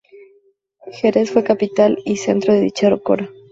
[0.89, 3.29] Jerez fue capital y centro de dicha cora.